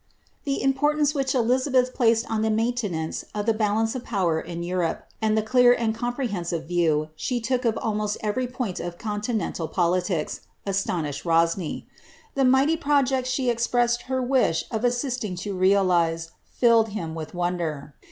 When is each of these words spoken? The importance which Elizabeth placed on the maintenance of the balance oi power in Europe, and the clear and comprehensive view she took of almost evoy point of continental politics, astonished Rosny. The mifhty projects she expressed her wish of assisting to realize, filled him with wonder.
The 0.45 0.63
importance 0.63 1.13
which 1.13 1.35
Elizabeth 1.35 1.93
placed 1.93 2.25
on 2.27 2.41
the 2.41 2.49
maintenance 2.49 3.23
of 3.35 3.45
the 3.45 3.53
balance 3.53 3.95
oi 3.95 3.99
power 3.99 4.39
in 4.41 4.63
Europe, 4.63 5.05
and 5.21 5.37
the 5.37 5.43
clear 5.43 5.73
and 5.73 5.93
comprehensive 5.93 6.65
view 6.67 7.09
she 7.15 7.39
took 7.39 7.65
of 7.65 7.77
almost 7.77 8.17
evoy 8.23 8.51
point 8.51 8.79
of 8.79 8.97
continental 8.97 9.67
politics, 9.67 10.41
astonished 10.65 11.23
Rosny. 11.23 11.85
The 12.33 12.41
mifhty 12.45 12.77
projects 12.81 13.29
she 13.29 13.51
expressed 13.51 14.01
her 14.09 14.23
wish 14.23 14.63
of 14.71 14.83
assisting 14.83 15.35
to 15.35 15.53
realize, 15.55 16.31
filled 16.49 16.89
him 16.89 17.13
with 17.13 17.35
wonder. 17.35 17.93